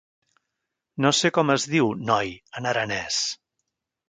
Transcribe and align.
No 1.05 1.11
sé 1.17 1.31
com 1.35 1.53
es 1.57 1.67
diu 1.75 1.91
noi 2.09 2.33
en 2.61 2.71
aranès. 2.73 3.21